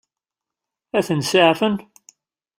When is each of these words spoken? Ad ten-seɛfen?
Ad 0.97 1.03
ten-seɛfen? 1.07 1.75